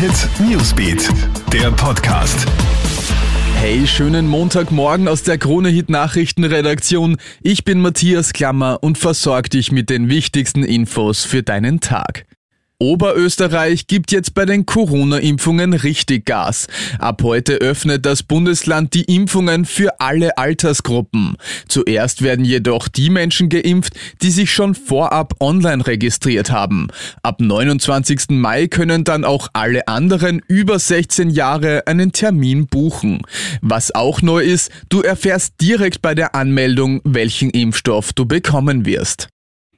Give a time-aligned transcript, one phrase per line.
[0.00, 1.10] Hit Newsbeat,
[1.52, 2.46] der Podcast.
[3.56, 7.18] Hey, schönen Montagmorgen aus der Krone Hit Nachrichtenredaktion.
[7.42, 12.24] Ich bin Matthias Klammer und versorge dich mit den wichtigsten Infos für deinen Tag.
[12.82, 16.66] Oberösterreich gibt jetzt bei den Corona-Impfungen richtig Gas.
[16.98, 21.36] Ab heute öffnet das Bundesland die Impfungen für alle Altersgruppen.
[21.68, 26.88] Zuerst werden jedoch die Menschen geimpft, die sich schon vorab online registriert haben.
[27.22, 28.30] Ab 29.
[28.30, 33.20] Mai können dann auch alle anderen über 16 Jahre einen Termin buchen.
[33.60, 39.28] Was auch neu ist, du erfährst direkt bei der Anmeldung, welchen Impfstoff du bekommen wirst.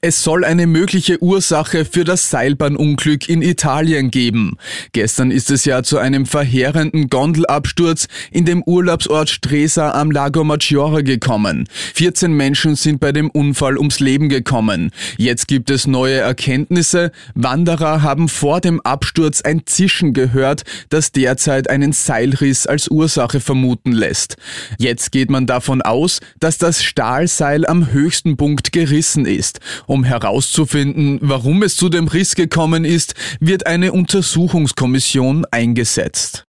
[0.00, 4.56] Es soll eine mögliche Ursache für das Seilbahnunglück in Italien geben.
[4.92, 11.02] Gestern ist es ja zu einem verheerenden Gondelabsturz in dem Urlaubsort Stresa am Lago Maggiore
[11.02, 11.68] gekommen.
[11.94, 14.92] 14 Menschen sind bei dem Unfall ums Leben gekommen.
[15.16, 17.10] Jetzt gibt es neue Erkenntnisse.
[17.34, 23.90] Wanderer haben vor dem Absturz ein Zischen gehört, das derzeit einen Seilriss als Ursache vermuten
[23.90, 24.36] lässt.
[24.78, 29.58] Jetzt geht man davon aus, dass das Stahlseil am höchsten Punkt gerissen ist
[29.88, 36.47] um herauszufinden, warum es zu dem Riss gekommen ist, wird eine Untersuchungskommission eingesetzt.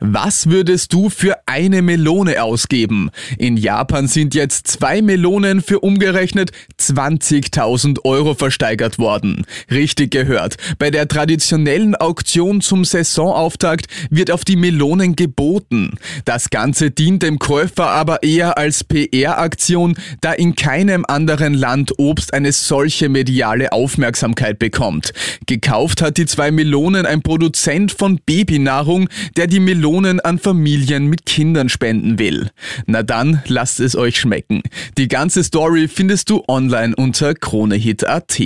[0.00, 3.10] Was würdest du für eine Melone ausgeben?
[3.38, 9.46] In Japan sind jetzt zwei Melonen für umgerechnet 20.000 Euro versteigert worden.
[9.70, 10.56] Richtig gehört.
[10.80, 15.92] Bei der traditionellen Auktion zum Saisonauftakt wird auf die Melonen geboten.
[16.24, 22.34] Das Ganze dient dem Käufer aber eher als PR-Aktion, da in keinem anderen Land Obst
[22.34, 25.12] eine solche mediale Aufmerksamkeit bekommt.
[25.46, 31.08] Gekauft hat die zwei Melonen ein Produzent von Babynahrung, der die Melonen Millionen an Familien
[31.08, 32.48] mit Kindern spenden will.
[32.86, 34.62] Na dann, lasst es euch schmecken.
[34.96, 38.40] Die ganze Story findest du online unter kronehit.at.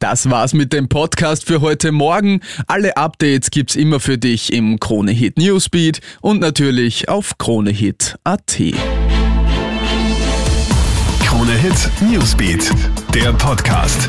[0.00, 2.40] Das war's mit dem Podcast für heute Morgen.
[2.66, 8.56] Alle Updates gibt's immer für dich im Kronehit Newsbeat und natürlich auf kronehit.at.
[11.24, 12.72] Kronehit Newsbeat,
[13.14, 14.08] der Podcast.